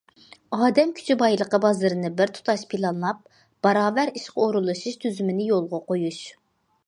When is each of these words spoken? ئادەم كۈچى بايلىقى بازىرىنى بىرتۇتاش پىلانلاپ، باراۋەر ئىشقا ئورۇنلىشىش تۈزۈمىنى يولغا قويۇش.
ئادەم 0.57 0.91
كۈچى 0.99 1.15
بايلىقى 1.21 1.57
بازىرىنى 1.65 2.09
بىرتۇتاش 2.21 2.63
پىلانلاپ، 2.71 3.21
باراۋەر 3.67 4.13
ئىشقا 4.21 4.45
ئورۇنلىشىش 4.47 4.97
تۈزۈمىنى 5.05 5.49
يولغا 5.53 5.83
قويۇش. 5.93 6.23